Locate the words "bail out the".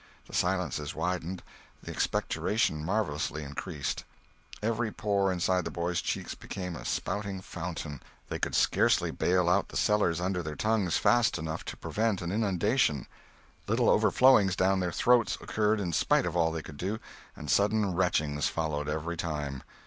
9.11-9.77